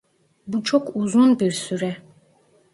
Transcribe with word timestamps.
Bu 0.47 0.63
çok 0.63 0.95
uzun 0.95 1.39
bir 1.39 1.51
süre. 1.51 1.97